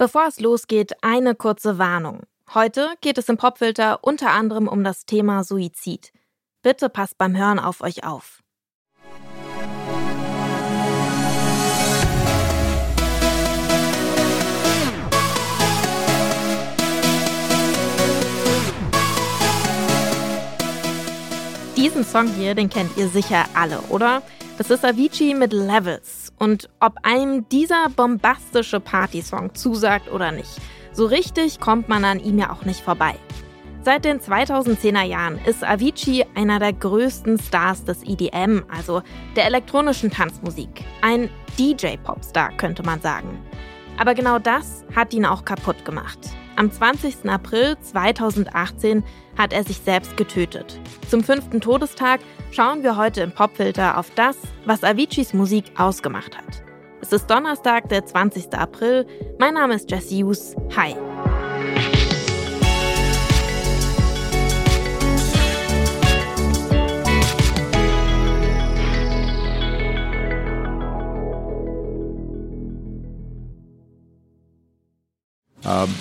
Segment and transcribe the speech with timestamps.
[0.00, 2.22] Bevor es losgeht, eine kurze Warnung.
[2.54, 6.10] Heute geht es im Popfilter unter anderem um das Thema Suizid.
[6.62, 8.42] Bitte passt beim Hören auf euch auf.
[21.76, 24.22] Diesen Song hier, den kennt ihr sicher alle, oder?
[24.56, 26.19] Das ist Avicii mit Levels.
[26.40, 30.50] Und ob einem dieser bombastische Partysong zusagt oder nicht,
[30.90, 33.14] so richtig kommt man an ihm ja auch nicht vorbei.
[33.82, 39.02] Seit den 2010er Jahren ist Avicii einer der größten Stars des EDM, also
[39.36, 40.82] der elektronischen Tanzmusik.
[41.02, 43.38] Ein DJ-Popstar, könnte man sagen.
[43.98, 46.18] Aber genau das hat ihn auch kaputt gemacht.
[46.60, 47.26] Am 20.
[47.26, 49.02] April 2018
[49.38, 50.78] hat er sich selbst getötet.
[51.08, 54.36] Zum fünften Todestag schauen wir heute im Popfilter auf das,
[54.66, 56.62] was Aviciis Musik ausgemacht hat.
[57.00, 58.52] Es ist Donnerstag, der 20.
[58.52, 59.06] April.
[59.38, 60.54] Mein Name ist Jesse Hughes.
[60.76, 60.94] Hi.
[75.64, 75.94] Um,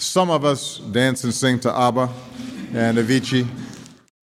[0.00, 2.08] some of us dance and sing to ABBA
[2.74, 3.46] and Avicii.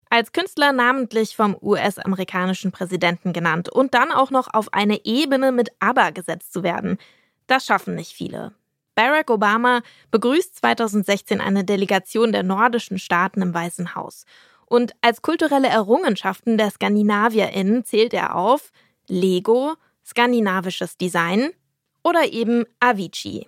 [0.09, 5.69] Als Künstler namentlich vom US-amerikanischen Präsidenten genannt und dann auch noch auf eine Ebene mit
[5.79, 6.97] ABBA gesetzt zu werden.
[7.47, 8.53] Das schaffen nicht viele.
[8.95, 9.81] Barack Obama
[10.11, 14.25] begrüßt 2016 eine Delegation der nordischen Staaten im Weißen Haus.
[14.67, 18.71] Und als kulturelle Errungenschaften der SkandinavierInnen zählt er auf
[19.07, 19.73] Lego,
[20.05, 21.51] skandinavisches Design
[22.03, 23.47] oder eben Avicii.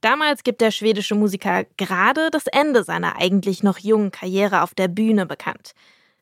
[0.00, 4.88] Damals gibt der schwedische Musiker gerade das Ende seiner eigentlich noch jungen Karriere auf der
[4.88, 5.72] Bühne bekannt.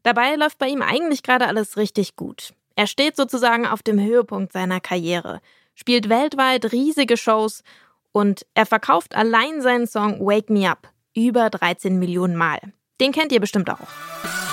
[0.02, 2.52] Dabei läuft bei ihm eigentlich gerade alles richtig gut.
[2.76, 5.40] Er steht sozusagen auf dem Höhepunkt seiner Karriere,
[5.74, 7.62] spielt weltweit riesige Shows
[8.12, 12.60] und er verkauft allein seinen Song Wake Me Up über 13 Millionen Mal.
[13.00, 14.43] Den kennt ihr bestimmt auch.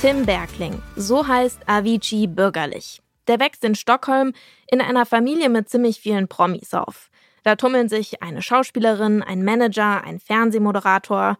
[0.00, 3.02] Tim Bergling, so heißt Avicii bürgerlich.
[3.26, 4.32] Der wächst in Stockholm
[4.70, 7.10] in einer Familie mit ziemlich vielen Promis auf.
[7.42, 11.36] Da tummeln sich eine Schauspielerin, ein Manager, ein Fernsehmoderator.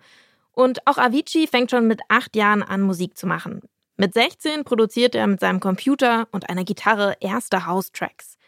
[0.51, 3.61] Und auch Avicii fängt schon mit acht Jahren an, Musik zu machen.
[3.97, 8.39] Mit 16 produziert er mit seinem Computer und einer Gitarre erste House-Tracks.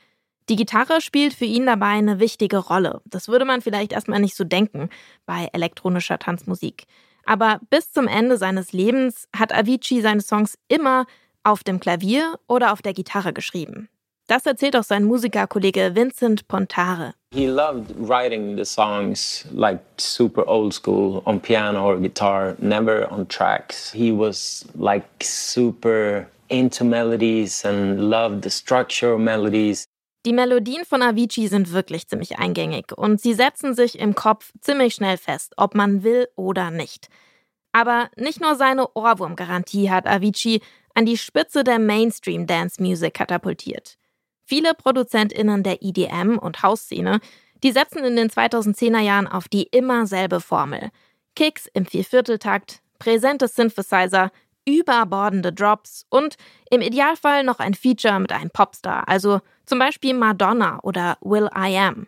[0.48, 3.00] Die Gitarre spielt für ihn dabei eine wichtige Rolle.
[3.04, 4.90] Das würde man vielleicht erstmal nicht so denken
[5.24, 6.88] bei elektronischer Tanzmusik.
[7.24, 11.06] Aber bis zum Ende seines Lebens hat Avicii seine Songs immer
[11.44, 13.88] auf dem Klavier oder auf der Gitarre geschrieben.
[14.26, 17.14] Das erzählt auch sein Musikerkollege Vincent Pontare.
[17.32, 23.26] He loved writing the songs like super old school on piano or guitar, never on
[23.26, 23.92] tracks.
[23.92, 29.84] He was like super into melodies and loved the structure of melodies.
[30.26, 34.94] Die Melodien von Avicii sind wirklich ziemlich eingängig und sie setzen sich im Kopf ziemlich
[34.94, 37.08] schnell fest, ob man will oder nicht.
[37.72, 40.60] Aber nicht nur seine Ohrwurmgarantie hat Avicii
[40.94, 43.96] an die Spitze der Mainstream Dance Music katapultiert.
[44.44, 47.20] Viele ProduzentInnen der EDM und Hausszene,
[47.62, 50.90] die setzen in den 2010er Jahren auf die immer selbe Formel.
[51.34, 54.32] Kicks im Viervierteltakt, präsente Synthesizer,
[54.66, 56.36] überbordende Drops und
[56.70, 61.76] im Idealfall noch ein Feature mit einem Popstar, also zum Beispiel Madonna oder Will I
[61.76, 62.06] Am.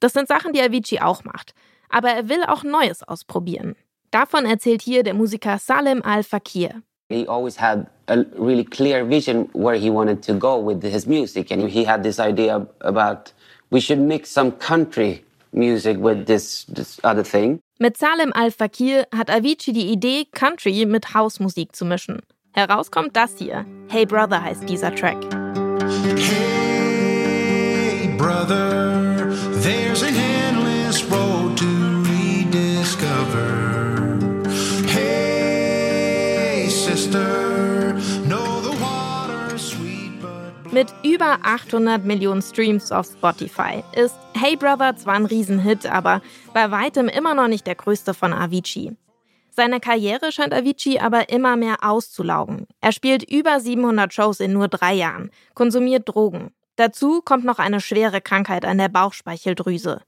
[0.00, 1.54] Das sind Sachen, die Avicii auch macht,
[1.88, 3.76] aber er will auch Neues ausprobieren.
[4.10, 6.82] Davon erzählt hier der Musiker Salem Al-Fakir.
[7.08, 11.50] He always had a really clear vision where he wanted to go with his music,
[11.50, 13.32] and he had this idea about
[13.70, 17.60] we should mix some country music with this, this other thing.
[17.78, 22.20] Mit Salem Al-Fakir hat Avicii die Idee, Country mit Hausmusik zu mischen.
[22.54, 23.64] Herauskommt das hier.
[23.88, 25.18] Hey Brother heißt dieser Track.
[26.16, 29.32] Hey brother,
[29.62, 30.14] there's an
[40.72, 46.22] Mit über 800 Millionen Streams auf Spotify ist Hey Brother zwar ein Riesenhit, aber
[46.54, 48.96] bei weitem immer noch nicht der größte von Avicii.
[49.50, 52.66] Seine Karriere scheint Avicii aber immer mehr auszulaugen.
[52.80, 56.54] Er spielt über 700 Shows in nur drei Jahren, konsumiert Drogen.
[56.76, 60.00] Dazu kommt noch eine schwere Krankheit an der Bauchspeicheldrüse.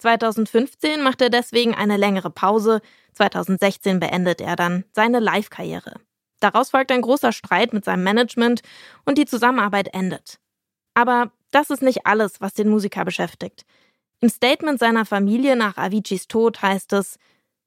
[0.00, 2.82] 2015 macht er deswegen eine längere Pause,
[3.14, 5.94] 2016 beendet er dann seine Live-Karriere.
[6.40, 8.62] Daraus folgt ein großer Streit mit seinem Management
[9.04, 10.38] und die Zusammenarbeit endet.
[10.94, 13.64] Aber das ist nicht alles, was den Musiker beschäftigt.
[14.20, 17.18] Im Statement seiner Familie nach Aviciis Tod heißt es,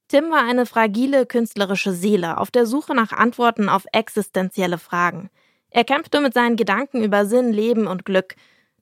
[0.08, 5.30] Tim war eine fragile künstlerische Seele auf der Suche nach Antworten auf existenzielle Fragen.
[5.72, 8.36] Er kämpfte mit seinen Gedanken über Sinn, Leben und Glück.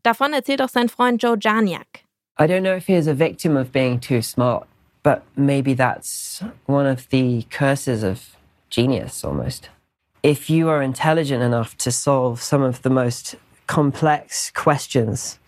[0.03, 2.03] Davon erzählt auch sein Freund Joe Janiak.
[2.39, 4.65] I don't know if he is a victim of being too smart,
[5.03, 8.19] but maybe that's one of the curses of
[8.69, 9.69] genius almost.
[10.23, 15.39] If you are intelligent enough to solve some of the most complex questions,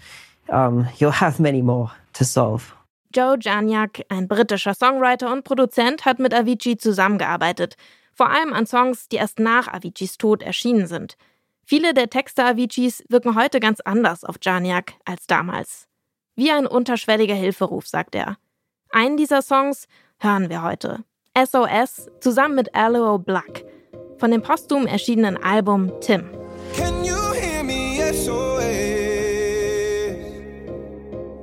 [0.50, 2.74] um, you'll have many more to solve.
[3.14, 7.76] Joe Janiak, ein britischer Songwriter und Produzent, hat mit Avicii zusammengearbeitet,
[8.16, 11.18] vor allem an Songs, die erst nach Aviciis Tod erschienen sind.
[11.64, 15.88] Viele der Texte Aviciis wirken heute ganz anders auf Janiak als damals.
[16.36, 18.38] Wie ein unterschwelliger Hilferuf, sagt er.
[18.90, 19.88] Einen dieser Songs
[20.18, 21.04] hören wir heute.
[21.38, 23.63] SOS zusammen mit Aloe Black
[24.24, 26.24] von dem posthum erschienenen Album Tim.
[26.78, 27.98] Can you hear me?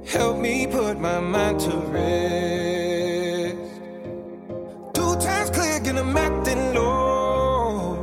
[0.06, 3.54] Help me put my mind to rest.
[4.94, 7.98] Two times click and I'm acting low.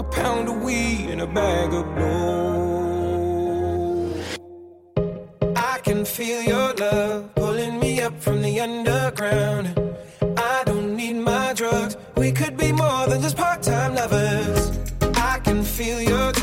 [0.00, 3.22] A pound of weed and a bag of blow.
[5.54, 6.61] I can feel your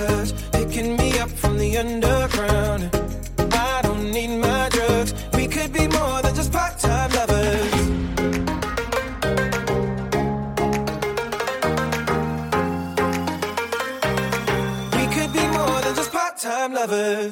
[0.10, 2.82] touch picking me up from the underground.
[3.52, 5.12] I don't need my drugs.
[5.38, 7.74] We could be more than just part-time lovers.
[14.98, 17.32] We could be more than just part-time lovers.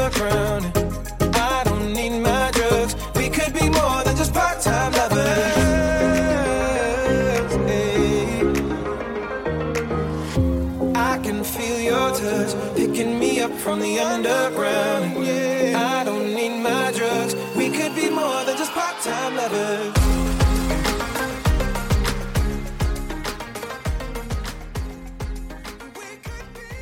[13.71, 15.25] From the underground.
[15.25, 17.33] Yeah, I don't need my drugs.
[17.55, 19.93] We could be more than just part-time lovers.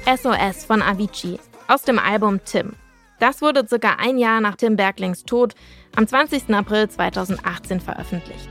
[0.08, 2.74] SOS von Avicii aus dem Album Tim.
[3.20, 5.54] Das wurde circa ein Jahr nach Tim Berglings Tod
[5.96, 6.50] am 20.
[6.56, 8.50] April 2018 veröffentlicht.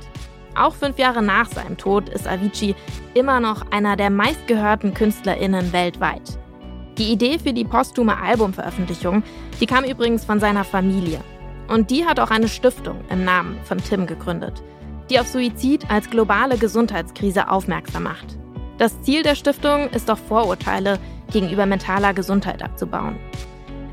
[0.55, 2.77] Auch fünf Jahre nach seinem Tod ist Avicii
[3.15, 6.39] immer noch einer der meistgehörten KünstlerInnen weltweit.
[6.99, 9.23] Die Idee für die posthume Albumveröffentlichung,
[9.61, 11.21] die kam übrigens von seiner Familie.
[11.69, 14.63] Und die hat auch eine Stiftung im Namen von Tim gegründet,
[15.09, 18.37] die auf Suizid als globale Gesundheitskrise aufmerksam macht.
[18.79, 20.99] Das Ziel der Stiftung ist auch Vorurteile
[21.33, 23.17] gegenüber mentaler Gesundheit abzubauen.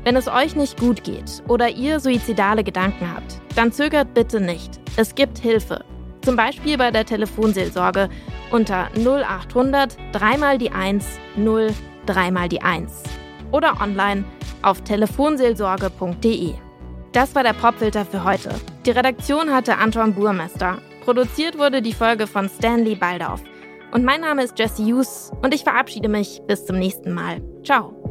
[0.02, 4.80] Wenn es euch nicht gut geht oder ihr suizidale Gedanken habt, dann zögert bitte nicht.
[4.96, 5.84] Es gibt Hilfe.
[6.22, 8.08] Zum Beispiel bei der Telefonseelsorge
[8.50, 11.04] unter 0800 3 mal die 1
[11.36, 11.68] 0
[12.06, 13.02] 3 mal die 1
[13.52, 14.24] oder online
[14.62, 16.54] auf telefonseelsorge.de.
[17.12, 18.50] Das war der Popfilter für heute.
[18.84, 20.78] Die Redaktion hatte Anton Burmester.
[21.04, 23.40] Produziert wurde die Folge von Stanley Baldauf.
[23.92, 27.40] Und mein Name ist Jesse Hughes und ich verabschiede mich bis zum nächsten Mal.
[27.64, 28.05] Ciao.